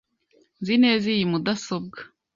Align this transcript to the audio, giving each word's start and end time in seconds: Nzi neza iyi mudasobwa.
Nzi 0.61 0.75
neza 0.83 1.05
iyi 1.15 1.25
mudasobwa. 1.31 1.99